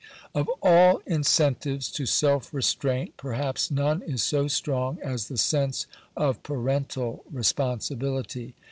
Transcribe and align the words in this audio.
Of 0.33 0.49
all 0.63 1.03
incentives 1.05 1.91
to 1.91 2.07
self 2.07 2.51
restraint, 2.55 3.17
perhaps 3.17 3.69
none 3.69 4.01
is 4.01 4.23
so 4.23 4.47
strong 4.47 4.97
as 5.03 5.27
the 5.27 5.37
sense 5.37 5.85
of 6.17 6.41
parental 6.41 7.23
responsibility. 7.31 8.55